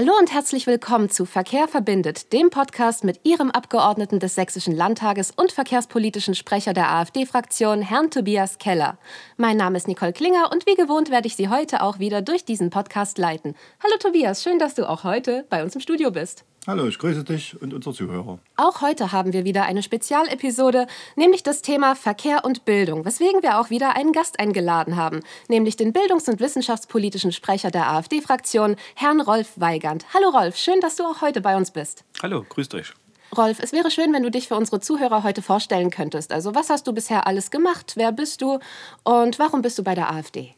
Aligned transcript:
Hallo 0.00 0.14
und 0.18 0.32
herzlich 0.32 0.66
willkommen 0.66 1.10
zu 1.10 1.26
Verkehr 1.26 1.68
verbindet, 1.68 2.32
dem 2.32 2.48
Podcast 2.48 3.04
mit 3.04 3.20
Ihrem 3.22 3.50
Abgeordneten 3.50 4.18
des 4.18 4.34
Sächsischen 4.34 4.74
Landtages 4.74 5.30
und 5.30 5.52
verkehrspolitischen 5.52 6.34
Sprecher 6.34 6.72
der 6.72 6.90
AfD-Fraktion, 6.90 7.82
Herrn 7.82 8.10
Tobias 8.10 8.56
Keller. 8.56 8.96
Mein 9.36 9.58
Name 9.58 9.76
ist 9.76 9.88
Nicole 9.88 10.14
Klinger 10.14 10.50
und 10.52 10.64
wie 10.64 10.74
gewohnt 10.74 11.10
werde 11.10 11.26
ich 11.26 11.36
Sie 11.36 11.50
heute 11.50 11.82
auch 11.82 11.98
wieder 11.98 12.22
durch 12.22 12.46
diesen 12.46 12.70
Podcast 12.70 13.18
leiten. 13.18 13.54
Hallo 13.84 13.98
Tobias, 13.98 14.42
schön, 14.42 14.58
dass 14.58 14.74
du 14.74 14.88
auch 14.88 15.04
heute 15.04 15.44
bei 15.50 15.62
uns 15.62 15.74
im 15.74 15.82
Studio 15.82 16.10
bist. 16.10 16.46
Hallo, 16.66 16.86
ich 16.86 16.98
grüße 16.98 17.24
dich 17.24 17.60
und 17.62 17.72
unsere 17.72 17.94
Zuhörer. 17.94 18.38
Auch 18.56 18.82
heute 18.82 19.12
haben 19.12 19.32
wir 19.32 19.46
wieder 19.46 19.64
eine 19.64 19.82
Spezialepisode, 19.82 20.86
nämlich 21.16 21.42
das 21.42 21.62
Thema 21.62 21.96
Verkehr 21.96 22.44
und 22.44 22.66
Bildung, 22.66 23.06
weswegen 23.06 23.42
wir 23.42 23.58
auch 23.58 23.70
wieder 23.70 23.96
einen 23.96 24.12
Gast 24.12 24.38
eingeladen 24.38 24.94
haben, 24.94 25.20
nämlich 25.48 25.76
den 25.76 25.94
bildungs- 25.94 26.28
und 26.28 26.38
wissenschaftspolitischen 26.38 27.32
Sprecher 27.32 27.70
der 27.70 27.90
AfD-Fraktion, 27.90 28.76
Herrn 28.94 29.22
Rolf 29.22 29.52
Weigand. 29.56 30.04
Hallo 30.12 30.28
Rolf, 30.28 30.56
schön, 30.56 30.80
dass 30.82 30.96
du 30.96 31.04
auch 31.04 31.22
heute 31.22 31.40
bei 31.40 31.56
uns 31.56 31.70
bist. 31.70 32.04
Hallo, 32.22 32.44
grüßt 32.46 32.74
euch. 32.74 32.92
Rolf, 33.34 33.58
es 33.60 33.72
wäre 33.72 33.90
schön, 33.90 34.12
wenn 34.12 34.22
du 34.22 34.30
dich 34.30 34.48
für 34.48 34.56
unsere 34.56 34.80
Zuhörer 34.80 35.22
heute 35.22 35.40
vorstellen 35.40 35.90
könntest. 35.90 36.30
Also, 36.30 36.54
was 36.54 36.68
hast 36.68 36.86
du 36.86 36.92
bisher 36.92 37.26
alles 37.26 37.50
gemacht? 37.50 37.94
Wer 37.96 38.12
bist 38.12 38.42
du 38.42 38.58
und 39.04 39.38
warum 39.38 39.62
bist 39.62 39.78
du 39.78 39.82
bei 39.82 39.94
der 39.94 40.10
AfD? 40.12 40.54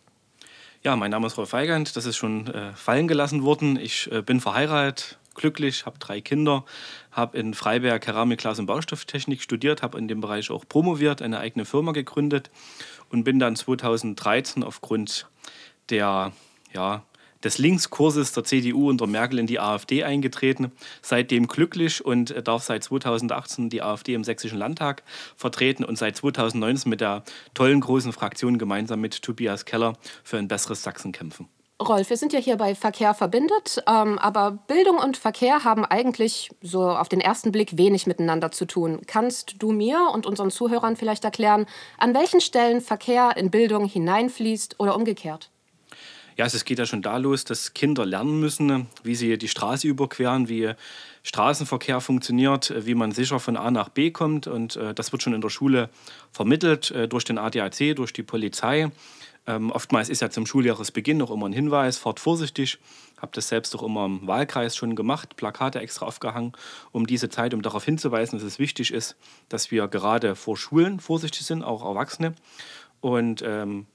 Ja, 0.83 0.97
mein 0.97 1.13
Name 1.13 1.29
ist 1.29 1.39
Rolf 1.39 1.53
Weigand, 1.53 1.95
das 1.95 2.07
ist 2.07 2.17
schon 2.17 2.49
äh, 2.49 2.73
fallen 2.73 3.07
gelassen 3.07 3.45
worden. 3.45 3.79
Ich 3.81 4.11
äh, 4.11 4.21
bin 4.21 4.41
verheiratet, 4.41 5.19
glücklich, 5.35 5.87
habe 5.87 5.99
drei 5.99 6.21
Kinder, 6.21 6.65
habe 7.11 7.39
in 7.39 7.55
Freiberg 7.55 8.03
Keramik, 8.03 8.41
Glas 8.41 8.59
und 8.59 8.67
Baustofftechnik 8.67 9.43
studiert, 9.43 9.83
habe 9.83 9.99
in 9.99 10.09
dem 10.09 10.21
Bereich 10.21 10.51
auch 10.51 10.67
promoviert, 10.69 11.23
eine 11.23 11.39
eigene 11.39 11.65
Firma 11.65 11.93
gegründet 11.93 12.51
und 13.11 13.25
bin 13.25 13.39
dann 13.39 13.57
2013 13.57 14.63
aufgrund 14.63 15.29
der, 15.89 16.33
ja, 16.73 17.05
des 17.45 17.59
Linkskurses 17.59 18.33
der 18.33 18.45
CDU 18.45 18.89
unter 18.89 19.07
Merkel 19.07 19.39
in 19.39 19.47
die 19.47 19.61
AfD 19.61 20.05
eingetreten. 20.05 20.73
Seitdem 21.01 21.49
glücklich 21.49 22.05
und 22.05 22.35
darf 22.47 22.63
seit 22.63 22.85
2018 22.85 23.69
die 23.69 23.83
AfD 23.83 24.15
im 24.15 24.25
Sächsischen 24.25 24.59
Landtag 24.59 25.03
vertreten 25.37 25.85
und 25.85 25.99
seit 25.99 26.17
2019 26.17 26.89
mit 26.89 27.01
der 27.01 27.25
tollen 27.55 27.81
großen 27.81 28.13
Fraktion 28.13 28.59
gemeinsam 28.59 29.01
mit 29.01 29.23
Tobias 29.23 29.65
Keller 29.65 29.95
für 30.23 30.39
ein 30.39 30.49
besseres 30.49 30.83
Sachsen 30.83 31.13
kämpfen. 31.13 31.49
Rolf, 31.83 32.11
wir 32.11 32.17
sind 32.17 32.33
ja 32.33 32.39
hier 32.39 32.57
bei 32.57 32.75
Verkehr 32.75 33.15
verbindet, 33.15 33.83
ähm, 33.87 34.19
aber 34.19 34.53
Bildung 34.53 34.99
und 34.99 35.17
Verkehr 35.17 35.65
haben 35.65 35.85
eigentlich 35.85 36.51
so 36.63 36.89
auf 36.89 37.09
den 37.09 37.21
ersten 37.21 37.53
Blick 37.53 37.77
wenig 37.77 38.07
miteinander 38.07 38.51
zu 38.51 38.65
tun. 38.65 39.01
Kannst 39.07 39.57
du 39.59 39.73
mir 39.73 40.11
und 40.13 40.27
unseren 40.27 40.51
Zuhörern 40.51 40.97
vielleicht 40.97 41.25
erklären, 41.25 41.67
an 41.99 42.15
welchen 42.15 42.41
Stellen 42.41 42.81
Verkehr 42.81 43.37
in 43.37 43.51
Bildung 43.51 43.87
hineinfließt 43.87 44.81
oder 44.81 44.97
umgekehrt? 44.97 45.51
Ja, 46.37 46.47
es 46.47 46.65
geht 46.65 46.79
ja 46.79 46.87
schon 46.87 47.03
da 47.03 47.19
los, 47.19 47.45
dass 47.45 47.75
Kinder 47.75 48.07
lernen 48.07 48.41
müssen, 48.41 48.87
wie 49.03 49.15
sie 49.15 49.37
die 49.37 49.49
Straße 49.49 49.87
überqueren, 49.87 50.49
wie 50.49 50.73
Straßenverkehr 51.23 52.01
funktioniert, 52.01 52.73
wie 52.87 52.95
man 52.95 53.13
sicher 53.13 53.39
von 53.39 53.57
A 53.57 53.71
nach 53.71 53.91
B 53.91 54.11
kommt. 54.11 54.47
Und 54.47 54.77
äh, 54.77 54.95
das 54.95 55.13
wird 55.13 55.23
schon 55.23 55.35
in 55.35 55.43
der 55.43 55.51
Schule 55.51 55.91
vermittelt 56.31 56.91
äh, 56.91 57.07
durch 57.07 57.25
den 57.25 57.39
ADAC, 57.39 57.95
durch 57.97 58.13
die 58.13 58.23
Polizei. 58.23 58.91
Ähm, 59.47 59.71
oftmals 59.73 60.09
ist 60.09 60.23
ja 60.23 60.31
zum 60.31 60.47
Schuljahresbeginn 60.47 61.17
noch 61.17 61.31
immer 61.31 61.49
ein 61.49 61.53
Hinweis, 61.53 61.99
fahrt 61.99 62.21
vorsichtig. 62.21 62.79
Habe 63.21 63.33
das 63.35 63.49
selbst 63.49 63.75
auch 63.75 63.83
immer 63.83 64.07
im 64.07 64.27
Wahlkreis 64.27 64.77
schon 64.77 64.97
gemacht, 64.97 65.37
Plakate 65.37 65.81
extra 65.81 66.07
aufgehangen, 66.07 66.53
um 66.93 67.07
diese 67.07 67.29
Zeit, 67.29 67.55
um 67.55 67.63
darauf 67.63 67.85
hinzuweisen, 67.85 68.39
dass 68.39 68.47
es 68.47 68.59
wichtig 68.59 68.93
ist, 68.93 69.17
dass 69.49 69.71
wir 69.71 69.89
gerade 69.89 70.37
vor 70.37 70.57
Schulen 70.57 71.01
vorsichtig 71.01 71.45
sind, 71.47 71.63
auch 71.63 71.85
Erwachsene. 71.85 72.35
Und 73.01 73.43
ähm, 73.45 73.87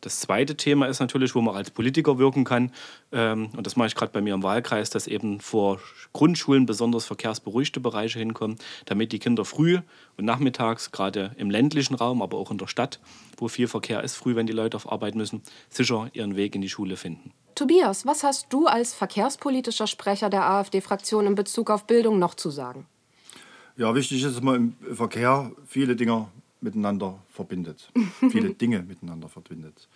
das 0.00 0.20
zweite 0.20 0.56
Thema 0.56 0.86
ist 0.86 1.00
natürlich, 1.00 1.34
wo 1.34 1.40
man 1.40 1.54
als 1.54 1.70
Politiker 1.70 2.18
wirken 2.18 2.44
kann, 2.44 2.72
ähm, 3.12 3.50
und 3.56 3.66
das 3.66 3.76
mache 3.76 3.88
ich 3.88 3.94
gerade 3.94 4.12
bei 4.12 4.20
mir 4.20 4.34
im 4.34 4.42
Wahlkreis, 4.42 4.90
dass 4.90 5.06
eben 5.06 5.40
vor 5.40 5.80
Grundschulen 6.12 6.66
besonders 6.66 7.04
verkehrsberuhigte 7.04 7.80
Bereiche 7.80 8.18
hinkommen, 8.18 8.56
damit 8.86 9.12
die 9.12 9.18
Kinder 9.18 9.44
früh 9.44 9.78
und 10.16 10.24
nachmittags, 10.24 10.90
gerade 10.90 11.32
im 11.36 11.50
ländlichen 11.50 11.94
Raum, 11.94 12.22
aber 12.22 12.38
auch 12.38 12.50
in 12.50 12.58
der 12.58 12.66
Stadt, 12.66 13.00
wo 13.36 13.48
viel 13.48 13.68
Verkehr 13.68 14.02
ist, 14.02 14.16
früh, 14.16 14.34
wenn 14.36 14.46
die 14.46 14.52
Leute 14.52 14.76
auf 14.76 14.90
Arbeit 14.90 15.14
müssen, 15.14 15.42
sicher 15.68 16.08
ihren 16.12 16.36
Weg 16.36 16.54
in 16.54 16.62
die 16.62 16.68
Schule 16.68 16.96
finden. 16.96 17.32
Tobias, 17.54 18.06
was 18.06 18.22
hast 18.22 18.46
du 18.50 18.66
als 18.66 18.94
verkehrspolitischer 18.94 19.86
Sprecher 19.86 20.30
der 20.30 20.44
AfD-Fraktion 20.44 21.26
in 21.26 21.34
Bezug 21.34 21.70
auf 21.70 21.86
Bildung 21.86 22.18
noch 22.18 22.34
zu 22.34 22.50
sagen? 22.50 22.86
Ja, 23.76 23.94
wichtig 23.94 24.22
ist, 24.22 24.36
dass 24.36 24.42
man 24.42 24.74
im 24.86 24.96
Verkehr 24.96 25.52
viele 25.66 25.96
Dinge 25.96 26.28
miteinander 26.60 27.22
verbindet, 27.28 27.92
viele 28.30 28.50
Dinge 28.54 28.82
miteinander 28.82 29.28
verbindet. 29.28 29.88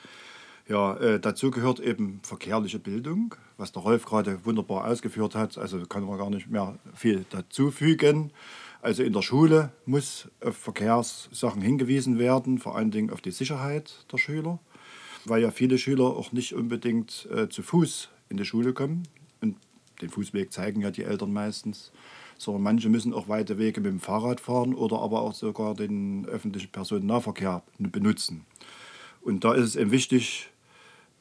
Ja, 0.66 0.96
äh, 0.96 1.20
dazu 1.20 1.50
gehört 1.50 1.78
eben 1.78 2.20
verkehrliche 2.22 2.78
Bildung, 2.78 3.34
was 3.58 3.72
der 3.72 3.82
Rolf 3.82 4.06
gerade 4.06 4.44
wunderbar 4.46 4.86
ausgeführt 4.86 5.34
hat. 5.34 5.58
Also 5.58 5.84
kann 5.84 6.04
man 6.04 6.16
gar 6.16 6.30
nicht 6.30 6.48
mehr 6.48 6.78
viel 6.94 7.26
dazufügen. 7.28 8.32
Also 8.80 9.02
in 9.02 9.12
der 9.12 9.20
Schule 9.22 9.72
muss 9.84 10.28
auf 10.42 10.56
Verkehrssachen 10.56 11.60
hingewiesen 11.60 12.18
werden, 12.18 12.58
vor 12.58 12.76
allen 12.76 12.90
Dingen 12.90 13.10
auf 13.10 13.20
die 13.20 13.30
Sicherheit 13.30 14.06
der 14.10 14.18
Schüler, 14.18 14.58
weil 15.26 15.42
ja 15.42 15.50
viele 15.50 15.76
Schüler 15.76 16.04
auch 16.04 16.32
nicht 16.32 16.54
unbedingt 16.54 17.28
äh, 17.30 17.48
zu 17.48 17.62
Fuß 17.62 18.08
in 18.30 18.38
die 18.38 18.44
Schule 18.46 18.72
kommen. 18.72 19.06
Und 19.42 19.56
den 20.00 20.08
Fußweg 20.08 20.50
zeigen 20.50 20.80
ja 20.80 20.90
die 20.90 21.04
Eltern 21.04 21.32
meistens 21.32 21.92
sondern 22.38 22.62
manche 22.62 22.88
müssen 22.88 23.12
auch 23.12 23.28
weite 23.28 23.58
Wege 23.58 23.80
mit 23.80 23.90
dem 23.90 24.00
Fahrrad 24.00 24.40
fahren 24.40 24.74
oder 24.74 25.00
aber 25.00 25.22
auch 25.22 25.34
sogar 25.34 25.74
den 25.74 26.26
öffentlichen 26.26 26.70
Personennahverkehr 26.70 27.62
benutzen. 27.78 28.46
Und 29.22 29.44
da 29.44 29.54
ist 29.54 29.64
es 29.64 29.76
eben 29.76 29.90
wichtig, 29.90 30.50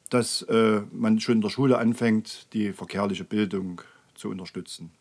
dass 0.10 0.44
äh, 0.44 0.82
man 0.92 1.20
schon 1.20 1.36
in 1.36 1.42
der 1.42 1.50
Schule 1.50 1.78
anfängt, 1.78 2.48
die 2.54 2.74
verkehrliche 2.74 3.24
Bildung 3.24 3.82
zu 4.14 4.30
unterstützen. 4.30 4.92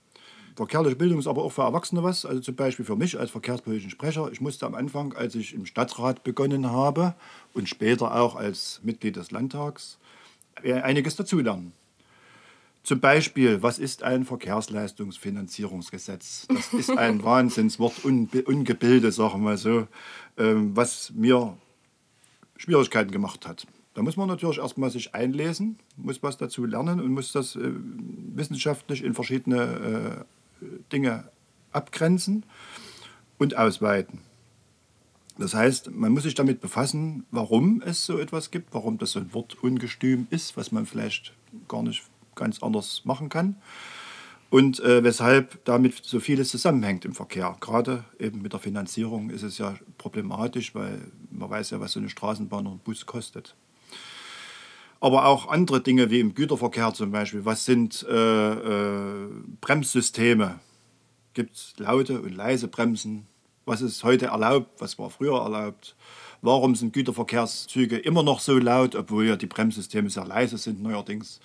Verkehrliche 0.54 0.96
Bildung 0.96 1.18
ist 1.18 1.26
aber 1.26 1.44
auch 1.44 1.52
für 1.52 1.62
Erwachsene 1.62 2.02
was, 2.02 2.26
also 2.26 2.40
zum 2.40 2.56
Beispiel 2.56 2.84
für 2.84 2.96
mich 2.96 3.18
als 3.18 3.30
verkehrspolitischen 3.30 3.90
Sprecher. 3.90 4.30
Ich 4.32 4.40
musste 4.40 4.66
am 4.66 4.74
Anfang, 4.74 5.14
als 5.14 5.34
ich 5.34 5.54
im 5.54 5.64
Stadtrat 5.64 6.24
begonnen 6.24 6.70
habe 6.70 7.14
und 7.54 7.68
später 7.68 8.14
auch 8.14 8.36
als 8.36 8.80
Mitglied 8.82 9.16
des 9.16 9.30
Landtags, 9.30 9.98
einiges 10.62 11.16
dazulernen. 11.16 11.72
Zum 12.82 12.98
Beispiel, 12.98 13.62
was 13.62 13.78
ist 13.78 14.02
ein 14.02 14.24
Verkehrsleistungsfinanzierungsgesetz? 14.24 16.48
Das 16.48 16.72
ist 16.72 16.90
ein 16.90 17.22
Wahnsinnswort, 17.24 18.04
unge 18.04 18.42
ungebildet, 18.44 19.14
sagen 19.14 19.44
wir 19.44 19.56
so, 19.56 19.86
ähm, 20.36 20.74
was 20.74 21.12
mir 21.14 21.56
Schwierigkeiten 22.56 23.12
gemacht 23.12 23.46
hat. 23.46 23.68
Da 23.94 24.02
muss 24.02 24.16
man 24.16 24.26
natürlich 24.28 24.58
erstmal 24.58 24.90
sich 24.90 25.14
einlesen, 25.14 25.78
muss 25.96 26.20
was 26.22 26.38
dazu 26.38 26.64
lernen 26.64 27.00
und 27.00 27.12
muss 27.12 27.30
das 27.30 27.54
äh, 27.56 27.72
wissenschaftlich 28.34 29.04
in 29.04 29.14
verschiedene 29.14 30.24
äh, 30.60 30.66
Dinge 30.90 31.28
abgrenzen 31.70 32.44
und 33.38 33.56
ausweiten. 33.56 34.22
Das 35.38 35.54
heißt, 35.54 35.92
man 35.92 36.12
muss 36.12 36.24
sich 36.24 36.34
damit 36.34 36.60
befassen, 36.60 37.26
warum 37.30 37.80
es 37.84 38.04
so 38.04 38.18
etwas 38.18 38.50
gibt, 38.50 38.74
warum 38.74 38.98
das 38.98 39.12
so 39.12 39.20
ein 39.20 39.32
Wort 39.34 39.62
ungestüm 39.62 40.26
ist, 40.30 40.56
was 40.56 40.72
man 40.72 40.84
vielleicht 40.84 41.32
gar 41.68 41.82
nicht 41.82 42.02
ganz 42.34 42.62
anders 42.62 43.04
machen 43.04 43.28
kann. 43.28 43.56
Und 44.50 44.80
äh, 44.80 45.02
weshalb 45.02 45.64
damit 45.64 46.04
so 46.04 46.20
vieles 46.20 46.50
zusammenhängt 46.50 47.06
im 47.06 47.14
Verkehr. 47.14 47.56
Gerade 47.60 48.04
eben 48.18 48.42
mit 48.42 48.52
der 48.52 48.60
Finanzierung 48.60 49.30
ist 49.30 49.42
es 49.42 49.56
ja 49.56 49.76
problematisch, 49.96 50.74
weil 50.74 51.10
man 51.30 51.48
weiß 51.48 51.70
ja, 51.70 51.80
was 51.80 51.92
so 51.92 52.00
eine 52.00 52.10
Straßenbahn 52.10 52.66
oder 52.66 52.76
ein 52.76 52.80
Bus 52.80 53.06
kostet. 53.06 53.56
Aber 55.00 55.24
auch 55.24 55.48
andere 55.48 55.80
Dinge 55.80 56.10
wie 56.10 56.20
im 56.20 56.34
Güterverkehr 56.34 56.92
zum 56.92 57.12
Beispiel. 57.12 57.46
Was 57.46 57.64
sind 57.64 58.06
äh, 58.08 58.52
äh, 58.52 59.28
Bremssysteme? 59.62 60.60
Gibt 61.32 61.56
es 61.56 61.74
laute 61.78 62.20
und 62.20 62.34
leise 62.36 62.68
Bremsen? 62.68 63.26
Was 63.64 63.80
ist 63.80 64.04
heute 64.04 64.26
erlaubt? 64.26 64.80
Was 64.80 64.98
war 64.98 65.08
früher 65.08 65.40
erlaubt? 65.40 65.96
Warum 66.42 66.74
sind 66.74 66.92
Güterverkehrszüge 66.92 67.96
immer 67.96 68.22
noch 68.22 68.40
so 68.40 68.58
laut, 68.58 68.96
obwohl 68.96 69.26
ja 69.26 69.36
die 69.36 69.46
Bremssysteme 69.46 70.10
sehr 70.10 70.26
leise 70.26 70.58
sind 70.58 70.82
neuerdings? 70.82 71.40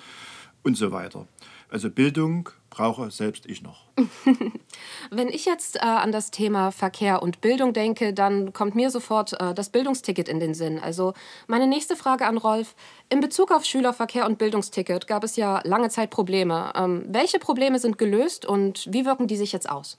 Und 0.64 0.76
so 0.76 0.92
weiter. 0.92 1.28
Also 1.70 1.90
Bildung 1.90 2.50
brauche 2.70 3.12
selbst 3.12 3.46
ich 3.46 3.62
noch. 3.62 3.88
Wenn 5.12 5.28
ich 5.28 5.46
jetzt 5.46 5.78
äh, 5.78 5.80
an 5.80 6.12
das 6.12 6.32
Thema 6.32 6.72
Verkehr 6.72 7.22
und 7.22 7.42
Bildung 7.42 7.74
denke, 7.74 8.14
dann 8.14 8.54
kommt 8.54 8.76
mir 8.76 8.90
sofort 8.90 9.34
äh, 9.40 9.54
das 9.54 9.70
Bildungsticket 9.70 10.30
in 10.30 10.40
den 10.40 10.54
Sinn. 10.54 10.80
Also 10.80 11.14
meine 11.48 11.68
nächste 11.68 11.96
Frage 11.96 12.26
an 12.26 12.38
Rolf. 12.38 12.76
In 13.10 13.20
Bezug 13.20 13.52
auf 13.52 13.66
Schülerverkehr 13.66 14.26
und 14.26 14.38
Bildungsticket 14.38 15.08
gab 15.08 15.24
es 15.24 15.36
ja 15.36 15.62
lange 15.64 15.90
Zeit 15.90 16.10
Probleme. 16.10 16.72
Ähm, 16.76 17.06
welche 17.08 17.40
Probleme 17.40 17.80
sind 17.80 17.98
gelöst 17.98 18.46
und 18.46 18.88
wie 18.92 19.06
wirken 19.06 19.28
die 19.28 19.38
sich 19.38 19.52
jetzt 19.52 19.70
aus? 19.70 19.98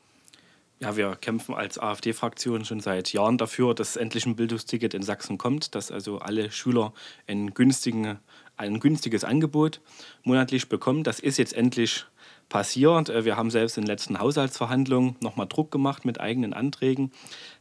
Ja, 0.81 0.97
wir 0.97 1.17
kämpfen 1.17 1.55
als 1.55 1.77
AfD-Fraktion 1.77 2.65
schon 2.65 2.79
seit 2.79 3.13
Jahren 3.13 3.37
dafür, 3.37 3.75
dass 3.75 3.97
endlich 3.97 4.27
ein 4.27 4.37
Bildungsticket 4.37 4.95
in 4.95 5.03
Sachsen 5.03 5.37
kommt, 5.37 5.75
dass 5.75 5.91
also 5.91 6.19
alle 6.21 6.53
Schüler 6.53 6.93
einen 7.27 7.53
günstigen 7.53 8.21
ein 8.59 8.81
günstiges 8.81 9.25
Angebot 9.25 9.81
monatlich 10.25 10.69
bekommen. 10.69 11.05
Das 11.05 11.21
ist 11.21 11.39
jetzt 11.39 11.53
endlich 11.55 12.05
passiert. 12.49 13.09
Äh, 13.09 13.25
wir 13.25 13.37
haben 13.37 13.51
selbst 13.51 13.77
in 13.77 13.85
den 13.85 13.89
letzten 13.89 14.19
Haushaltsverhandlungen 14.19 15.17
nochmal 15.21 15.47
Druck 15.47 15.71
gemacht 15.71 16.05
mit 16.05 16.21
eigenen 16.21 16.53
Anträgen. 16.53 17.13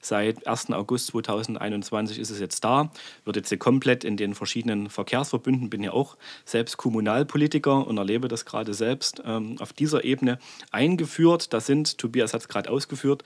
Seit 0.01 0.47
1. 0.47 0.71
August 0.71 1.07
2021 1.07 2.19
ist 2.19 2.29
es 2.29 2.39
jetzt 2.39 2.63
da, 2.63 2.91
wird 3.25 3.35
jetzt 3.35 3.49
hier 3.49 3.57
komplett 3.57 4.03
in 4.03 4.17
den 4.17 4.35
verschiedenen 4.35 4.89
Verkehrsverbünden, 4.89 5.69
bin 5.69 5.83
ja 5.83 5.91
auch 5.91 6.17
selbst 6.45 6.77
Kommunalpolitiker 6.77 7.85
und 7.85 7.97
erlebe 7.97 8.27
das 8.27 8.45
gerade 8.45 8.73
selbst 8.73 9.21
ähm, 9.25 9.57
auf 9.59 9.73
dieser 9.73 10.03
Ebene 10.03 10.39
eingeführt. 10.71 11.53
Da 11.53 11.59
sind, 11.59 11.97
Tobias 11.97 12.33
hat 12.33 12.41
es 12.41 12.47
gerade 12.47 12.69
ausgeführt, 12.69 13.23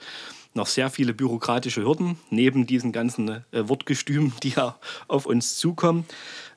noch 0.54 0.66
sehr 0.66 0.90
viele 0.90 1.14
bürokratische 1.14 1.82
Hürden, 1.82 2.18
neben 2.30 2.66
diesen 2.66 2.92
ganzen 2.92 3.28
äh, 3.28 3.68
Wortgestümen, 3.68 4.32
die 4.42 4.50
ja 4.50 4.76
auf 5.08 5.26
uns 5.26 5.56
zukommen. 5.56 6.04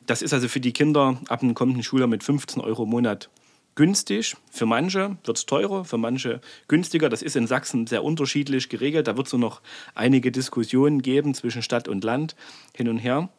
Das 0.06 0.22
ist 0.22 0.34
also 0.34 0.48
für 0.48 0.60
die 0.60 0.74
Kinder 0.74 1.18
ab 1.30 1.40
dem 1.40 1.54
kommenden 1.54 1.84
Schuljahr 1.84 2.08
mit 2.08 2.24
15 2.24 2.62
Euro 2.62 2.84
im 2.84 2.90
Monat 2.90 3.30
günstig. 3.76 4.36
Für 4.52 4.66
manche 4.66 5.18
wird 5.24 5.38
es 5.38 5.46
teurer, 5.46 5.86
für 5.86 5.98
manche 5.98 6.42
günstiger. 6.68 7.10
Das 7.10 7.22
ist 7.22 7.36
in 7.36 7.48
Sachsen 7.48 7.88
sehr 7.88 8.04
unterschiedlich 8.04 8.70
geregelt. 8.70 9.08
Da 9.08 9.18
wird 9.18 9.28
es 9.28 9.34
noch 9.34 9.62
einige 9.94 10.32
Diskussionen 10.32 11.02
geben 11.02 11.34
zwischen 11.34 11.62
Stadt 11.62 11.88
und 11.88 12.04
Land 12.04 12.36
hin 12.74 12.90
und 12.90 12.98
her. 12.98 13.30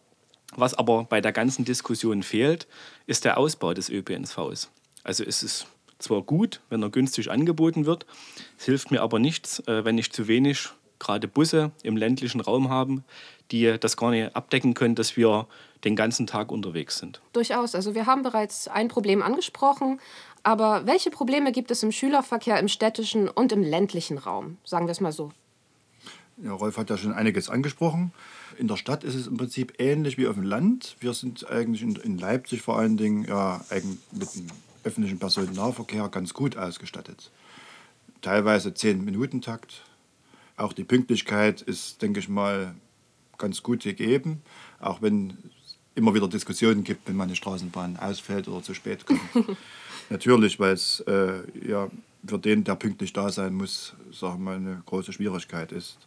Was 0.55 0.75
aber 0.75 1.05
bei 1.05 1.21
der 1.21 1.33
ganzen 1.33 1.65
Diskussion 1.65 2.23
fehlt, 2.23 2.67
ist 3.07 3.25
der 3.25 3.39
Ausbau 3.39 3.75
des 3.75 3.89
ÖPNVs. 3.89 4.71
Also 5.03 5.25
es 5.25 5.43
ist 5.43 5.67
zwar 5.99 6.23
gut, 6.23 6.61
wenn 6.69 6.83
er 6.83 6.91
günstig 6.91 7.31
angeboten 7.31 7.87
wird, 7.87 8.07
es 8.59 8.67
hilft 8.67 8.91
mir 8.91 9.03
aber 9.03 9.19
nichts, 9.19 9.61
äh, 9.67 9.85
wenn 9.85 9.99
ich 9.99 10.13
zu 10.13 10.29
wenig 10.29 10.69
gerade 10.99 11.29
Busse 11.29 11.71
im 11.83 11.97
ländlichen 11.97 12.41
Raum 12.41 12.69
haben, 12.69 13.05
die 13.51 13.79
das 13.79 13.97
gar 13.97 14.11
nicht 14.11 14.35
abdecken 14.35 14.75
können, 14.75 14.95
dass 14.95 15.17
wir 15.17 15.47
den 15.85 15.97
ganzen 15.97 16.27
Tag 16.27 16.51
unterwegs 16.51 16.99
sind. 16.99 17.21
Durchaus. 17.33 17.75
Also 17.75 17.95
wir 17.95 18.07
haben 18.07 18.23
bereits 18.23 18.69
ein 18.69 18.89
Problem 18.89 19.23
angesprochen, 19.23 20.01
aber 20.43 20.87
welche 20.87 21.11
Probleme 21.11 21.53
gibt 21.53 21.71
es 21.71 21.83
im 21.83 21.93
Schülerverkehr 21.93 22.59
im 22.59 22.69
städtischen 22.69 23.29
und 23.29 23.53
im 23.53 23.63
ländlichen 23.63 24.19
Raum? 24.19 24.59
Sagen 24.65 24.87
wir 24.87 24.93
es 24.93 25.01
mal 25.01 25.13
so. 25.13 25.33
Ja, 26.43 26.53
Rolf 26.53 26.77
hat 26.77 26.91
ja 26.91 26.99
schon 26.99 27.13
einiges 27.13 27.49
angesprochen. 27.49 28.13
In 28.59 28.69
der 28.69 28.77
Stadt 28.77 29.05
ist 29.05 29.15
es 29.15 29.27
im 29.27 29.39
Prinzip 29.39 29.75
ähnlich 29.79 30.19
wie 30.19 30.27
auf 30.27 30.35
dem 30.35 30.45
Land. 30.45 30.97
Wir 31.01 31.15
sind 31.15 31.49
eigentlich 31.49 31.83
in, 31.83 32.19
Leipzig 32.19 32.63
vor 32.63 32.79
allen 32.79 32.97
Dingen 32.97 33.25
ja, 33.25 33.65
mit 34.13 34.35
dem 34.35 34.47
öffentlichen 34.85 35.19
Personennahverkehr 35.19 36.09
ganz 36.09 36.35
gut 36.35 36.57
ausgestattet. 36.57 37.31
Teilweise 38.21 38.71
10-Minuten-Takt. 38.71 39.83
Auch 40.57 40.73
die 40.73 40.85
Pünktlichkeit 40.85 41.63
ist, 41.63 42.03
denke 42.03 42.21
ich 42.21 42.29
mal, 42.29 42.75
ganz 43.39 43.63
gut 43.63 43.83
gegeben, 43.83 44.43
auch 44.81 45.03
wenn 45.03 45.37
immer 45.95 46.15
wieder 46.15 46.29
Diskussionen 46.29 46.85
gibt, 46.85 47.07
wenn 47.09 47.17
meine 47.17 47.37
Straßenbahn 47.37 47.99
ausfällt 47.99 48.49
oder 48.49 48.63
zu 48.63 48.75
spät 48.75 49.05
kommt. 49.07 49.21
Natürlich, 50.11 50.59
weil 50.59 50.73
es 50.73 51.01
äh, 51.01 51.43
ja, 51.69 51.89
für 52.27 52.39
den, 52.39 52.65
der 52.65 52.77
pünktlich 52.77 53.13
da 53.13 53.31
sein 53.31 53.55
muss, 53.55 53.95
sagen 54.13 54.45
wir 54.45 54.53
eine 54.53 54.83
große 54.87 55.13
Schwierigkeit 55.13 55.73
ist. 55.73 55.99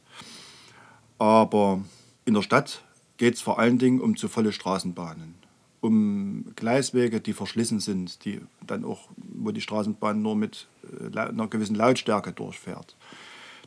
Aber 1.17 1.83
in 2.25 2.33
der 2.33 2.41
Stadt 2.41 2.83
geht 3.17 3.35
es 3.35 3.41
vor 3.41 3.59
allen 3.59 3.77
Dingen 3.77 3.99
um 3.99 4.15
zu 4.15 4.27
volle 4.27 4.53
Straßenbahnen 4.53 5.39
um 5.81 6.45
Gleiswege, 6.55 7.21
die 7.21 7.33
verschlissen 7.33 7.79
sind, 7.79 8.25
die 8.25 8.41
dann 8.65 8.83
auch, 8.83 9.09
wo 9.15 9.51
die 9.51 9.61
Straßenbahn 9.61 10.21
nur 10.21 10.35
mit 10.35 10.67
äh, 10.83 11.17
einer 11.17 11.47
gewissen 11.47 11.75
Lautstärke 11.75 12.33
durchfährt. 12.33 12.95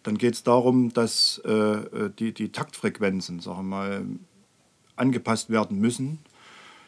Dann 0.03 0.19
geht 0.19 0.35
es 0.35 0.43
darum, 0.43 0.93
dass 0.93 1.41
äh, 1.45 1.51
äh, 1.51 2.11
die, 2.19 2.33
die 2.33 2.51
Taktfrequenzen 2.51 3.41
sagen 3.41 3.69
mal, 3.69 4.05
angepasst 4.97 5.51
werden 5.51 5.79
müssen. 5.79 6.19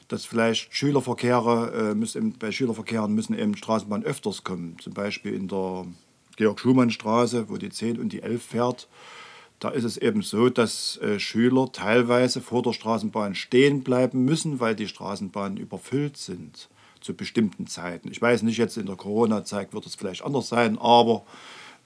Dass 0.09 0.25
vielleicht 0.25 0.75
Schülerverkehre, 0.75 1.91
äh, 1.91 1.95
müssen, 1.95 2.39
bei 2.39 2.53
Schülerverkehren 2.53 3.15
müssen 3.15 3.39
eben 3.39 3.57
Straßenbahnen 3.57 4.07
öfters 4.07 4.45
kommen. 4.45 4.77
Zum 4.81 4.93
Beispiel 4.93 5.35
in 5.35 5.49
der 5.49 5.87
Georg-Schumann-Straße, 6.37 7.49
wo 7.49 7.57
die 7.57 7.71
10 7.71 7.99
und 7.99 8.13
die 8.13 8.23
11 8.23 8.43
fährt 8.43 8.89
da 9.61 9.71
ist 9.71 9.85
es 9.85 9.97
eben 9.97 10.21
so, 10.21 10.51
dass 10.51 10.99
äh, 10.99 11.19
Schüler 11.19 11.71
teilweise 11.73 12.43
vor 12.43 12.63
der 12.63 12.75
Straßenbahn 12.75 13.35
stehen 13.35 13.83
bleiben 13.83 14.25
müssen, 14.25 14.61
weil 14.61 14.75
die 14.75 14.89
Straßenbahnen 14.89 15.57
überfüllt 15.57 16.19
sind 16.19 16.69
zu 17.01 17.15
bestimmten 17.15 17.67
Zeiten. 17.67 18.11
Ich 18.11 18.21
weiß 18.21 18.43
nicht, 18.43 18.59
jetzt 18.59 18.77
in 18.77 18.85
der 18.87 18.97
Corona-Zeit 18.97 19.73
wird 19.73 19.87
es 19.87 19.95
vielleicht 19.95 20.23
anders 20.23 20.49
sein, 20.49 20.79
aber 20.79 21.25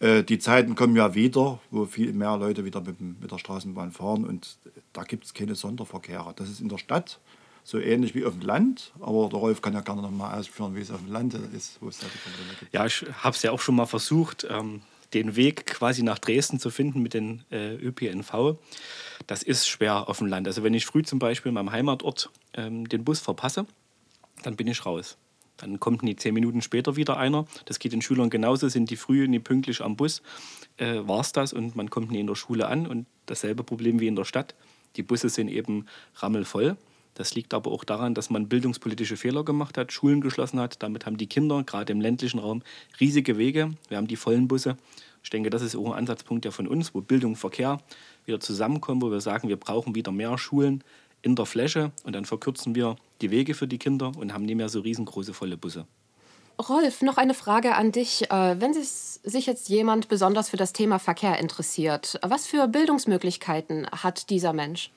äh, 0.01 0.23
die 0.23 0.39
Zeiten 0.39 0.75
kommen 0.75 0.97
ja 0.97 1.15
wieder, 1.15 1.61
wo 1.71 1.85
viel 1.87 2.13
mehr 2.13 2.37
Leute 2.37 2.65
wieder 2.65 2.81
mit, 2.81 3.01
mit 3.01 3.31
der 3.31 3.39
Straßenbahn 3.39 3.93
fahren 3.93 4.25
und 4.25 4.59
da 4.93 5.03
gibt 5.05 5.25
es 5.25 5.35
keine 5.35 5.55
Sonderverkehre. 5.55 6.35
Das 6.37 6.49
ist 6.49 6.61
in 6.61 6.69
der 6.69 6.79
Stadt 6.79 7.19
so 7.65 7.79
ähnlich 7.79 8.15
wie 8.15 8.25
auf 8.25 8.33
dem 8.33 8.43
Land, 8.43 8.93
aber 9.01 9.29
der 9.29 9.39
Rolf 9.39 9.61
kann 9.61 9.75
ja 9.75 9.81
gerne 9.81 10.03
noch 10.03 10.11
mal 10.11 10.39
ausführen, 10.39 10.75
wie 10.75 10.81
es 10.81 10.91
auf 10.91 11.01
dem 11.01 11.13
Land 11.13 11.35
ist, 11.35 11.79
wo 11.81 11.89
es 11.89 11.99
da 11.99 12.07
die 12.07 12.61
gibt. 12.61 12.75
Ja, 12.75 12.87
ich 12.87 13.05
habe 13.23 13.37
es 13.37 13.43
ja 13.43 13.53
auch 13.53 13.61
schon 13.61 13.75
mal 13.75 13.87
versucht. 13.87 14.47
Ähm 14.49 14.83
den 15.15 15.37
Weg 15.37 15.67
quasi 15.67 16.03
nach 16.03 16.19
Dresden 16.19 16.61
zu 16.61 16.71
finden 16.71 17.01
mit 17.03 17.15
dem 17.15 17.41
äh, 17.51 17.75
ÖPNV, 17.75 18.59
das 19.27 19.43
ist 19.43 19.67
schwer 19.67 20.09
auf 20.09 20.19
dem 20.19 20.27
Land. 20.27 20.47
Also 20.47 20.63
wenn 20.63 20.75
ich 20.75 20.87
früh 20.87 21.03
zum 21.03 21.19
Beispiel 21.19 21.51
in 21.51 21.55
meinem 21.55 21.73
Heimatort 21.73 22.31
ähm, 22.55 22.89
den 22.89 23.05
Bus 23.05 23.21
verpasse, 23.21 23.67
dann 24.43 24.57
bin 24.57 24.67
ich 24.67 24.85
raus. 24.85 25.17
Dann 25.59 25.79
kommt 25.79 26.03
nie 26.03 26.17
zehn 26.17 26.35
Minuten 26.35 26.63
später 26.63 26.97
wieder 26.97 27.17
einer. 27.17 27.47
Das 27.67 27.79
geht 27.79 27.93
den 27.93 28.03
Schülern 28.03 28.31
genauso, 28.31 28.69
sind 28.69 28.91
die 28.91 28.97
früh 28.97 29.29
nie 29.29 29.39
pünktlich 29.41 29.83
am 29.83 29.97
Bus, 29.97 30.23
äh, 30.79 30.99
es 30.99 31.33
das 31.33 31.53
und 31.53 31.77
man 31.77 31.91
kommt 31.91 32.11
nie 32.11 32.21
in 32.21 32.27
der 32.27 32.35
Schule 32.35 32.69
an. 32.69 32.87
Und 32.87 33.07
dasselbe 33.27 33.65
Problem 33.65 34.01
wie 34.01 34.07
in 34.07 34.17
der 34.17 34.25
Stadt. 34.25 34.55
Die 34.97 35.03
Busse 35.03 35.29
sind 35.29 35.49
eben 35.49 35.87
rammelvoll. 36.17 36.77
Das 37.15 37.35
liegt 37.35 37.53
aber 37.53 37.73
auch 37.73 37.83
daran, 37.83 38.15
dass 38.15 38.31
man 38.31 38.49
bildungspolitische 38.49 39.17
Fehler 39.17 39.45
gemacht 39.45 39.77
hat, 39.77 39.93
Schulen 39.93 40.21
geschlossen 40.21 40.61
hat. 40.61 40.83
Damit 40.83 41.05
haben 41.05 41.17
die 41.17 41.27
Kinder, 41.27 41.65
gerade 41.65 41.93
im 41.93 42.01
ländlichen 42.01 42.39
Raum, 42.39 42.63
riesige 43.01 43.37
Wege. 43.37 43.73
Wir 43.89 43.97
haben 43.97 44.07
die 44.07 44.17
vollen 44.17 44.47
Busse. 44.47 44.77
Ich 45.25 45.31
denke, 45.31 45.51
das 45.51 45.63
ist 45.63 45.75
auch 45.75 45.87
ein 45.87 45.99
Ansatzpunkt 45.99 46.45
ja 46.45 46.53
von 46.53 46.69
uns, 46.69 46.95
wo 46.95 47.01
Bildung 47.01 47.33
und 47.33 47.37
Verkehr 47.37 47.81
wieder 48.25 48.39
zusammenkommen, 48.39 49.03
wo 49.03 49.11
wir 49.11 49.21
sagen, 49.21 49.49
wir 49.49 49.57
brauchen 49.57 49.97
wieder 49.97 50.13
mehr 50.13 50.39
Schulen 50.39 50.85
in 51.29 51.37
der 51.37 51.47
Fläche 51.47 51.93
und 52.05 52.15
dann 52.15 52.25
verkürzen 52.25 52.75
wir 52.75 52.97
die 53.21 53.31
Wege 53.31 53.55
für 53.55 53.69
die 53.69 53.79
Kinder 53.79 54.13
und 54.17 54.33
haben 54.33 54.45
nicht 54.45 54.57
mehr 54.57 54.69
so 54.69 54.81
riesengroße 54.81 55.35
volle 55.35 55.57
Busse. 55.57 55.87
Rolf, 56.59 57.03
noch 57.03 57.19
eine 57.19 57.35
Frage 57.35 57.77
an 57.77 57.93
dich. 57.93 58.31
Äh, 58.31 58.61
wenn 58.61 58.75
sich 58.75 59.47
jetzt 59.47 59.69
jemand 59.69 60.09
besonders 60.09 60.49
für 60.49 60.57
das 60.57 60.73
Thema 60.73 60.99
Verkehr 60.99 61.39
interessiert, 61.39 62.19
was 62.23 62.47
für 62.47 62.67
Bildungsmöglichkeiten 62.67 63.87
hat 63.91 64.29
dieser 64.31 64.53
Mensch? 64.53 64.91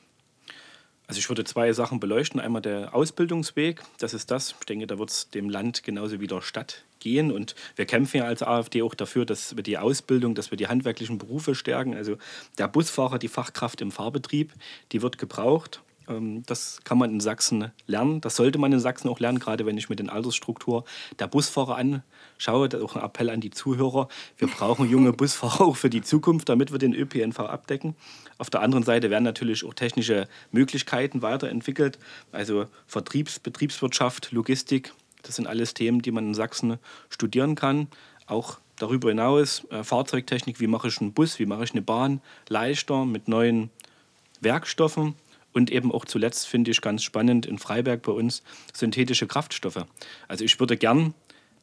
Also 1.12 1.19
ich 1.19 1.30
würde 1.30 1.44
zwei 1.44 1.74
Sachen 1.74 2.00
beleuchten. 2.00 2.39
Einmal 2.39 2.62
der 2.62 2.95
Ausbildungsweg, 2.95 3.81
das 4.00 4.13
ist 4.13 4.31
das. 4.31 4.56
Ich 4.60 4.66
denke, 4.66 4.88
da 4.88 4.98
wird 4.98 5.10
es 5.10 5.30
dem 5.30 5.50
Land 5.50 5.83
genauso 5.83 6.22
wie 6.22 6.28
der 6.28 6.42
Stadt 6.42 6.86
gehen. 7.00 7.31
Und 7.31 7.54
wir 7.75 7.86
kämpfen 7.86 8.18
ja 8.18 8.24
als 8.24 8.42
AfD 8.42 8.81
auch 8.81 8.95
dafür, 8.95 9.25
dass 9.25 9.56
wir 9.56 9.62
die 9.62 9.78
Ausbildung, 9.78 10.36
dass 10.36 10.51
wir 10.51 10.57
die 10.57 10.68
handwerklichen 10.68 11.18
Berufe 11.18 11.54
stärken. 11.54 11.95
Also 11.95 12.18
der 12.57 12.69
Busfahrer, 12.69 13.19
die 13.19 13.28
Fachkraft 13.28 13.81
im 13.81 13.92
Fahrbetrieb, 13.92 14.54
die 14.94 15.01
wird 15.01 15.18
gebraucht. 15.18 15.81
Ähm, 16.07 16.44
das 16.45 16.80
kann 16.83 16.97
man 16.97 17.11
in 17.11 17.19
Sachsen 17.19 17.71
lernen. 17.87 18.21
Das 18.21 18.35
sollte 18.35 18.59
man 18.59 18.71
in 18.71 18.80
Sachsen 18.80 19.09
auch 19.09 19.19
lernen, 19.19 19.40
gerade 19.40 19.66
wenn 19.66 19.78
ich 19.78 19.90
mir 19.90 19.95
den 19.95 20.09
Altersstruktur 20.09 20.83
der 21.19 21.28
Busfahrer 21.28 21.78
anschaue. 21.78 22.69
Das 22.69 22.80
ist 22.80 22.85
auch 22.85 22.95
ein 22.95 23.04
Appell 23.04 23.30
an 23.30 23.42
die 23.42 23.52
Zuhörer. 23.52 24.07
Wir 24.37 24.47
brauchen 24.47 24.90
junge 24.90 25.14
Busfahrer 25.21 25.61
auch 25.61 25.75
für 25.75 25.90
die 25.90 26.02
Zukunft, 26.02 26.49
damit 26.49 26.71
wir 26.71 26.80
den 26.80 26.94
ÖPNV 26.94 27.40
abdecken. 27.40 27.95
Auf 28.37 28.49
der 28.49 28.61
anderen 28.61 28.83
Seite 28.83 29.09
werden 29.09 29.23
natürlich 29.23 29.64
auch 29.64 29.73
technische 29.73 30.28
Möglichkeiten 30.52 31.21
weiterentwickelt. 31.21 31.99
Also 32.31 32.66
Vertriebs-, 32.87 33.40
Betriebswirtschaft, 33.40 34.31
Logistik, 34.31 34.94
das 35.23 35.35
sind 35.35 35.47
alles 35.47 35.73
Themen, 35.73 36.02
die 36.02 36.11
man 36.11 36.28
in 36.28 36.33
Sachsen 36.33 36.78
studieren 37.09 37.56
kann. 37.56 37.87
Auch 38.25 38.57
darüber 38.78 39.09
hinaus 39.09 39.66
äh, 39.69 39.83
Fahrzeugtechnik, 39.83 40.59
wie 40.59 40.68
mache 40.68 40.87
ich 40.87 40.99
einen 40.99 41.14
Bus, 41.14 41.40
wie 41.40 41.45
mache 41.45 41.64
ich 41.64 41.71
eine 41.71 41.81
Bahn 41.81 42.21
leichter 42.49 43.06
mit 43.06 43.28
neuen 43.28 43.69
Werkstoffen. 44.40 45.16
Und 45.53 45.71
eben 45.71 45.91
auch 45.91 46.05
zuletzt 46.05 46.47
finde 46.47 46.71
ich 46.71 46.81
ganz 46.81 47.03
spannend 47.03 47.45
in 47.45 47.57
Freiberg 47.57 48.01
bei 48.03 48.11
uns 48.11 48.43
synthetische 48.73 49.27
Kraftstoffe. 49.27 49.85
Also 50.27 50.45
ich 50.45 50.59
würde 50.59 50.77
gern 50.77 51.13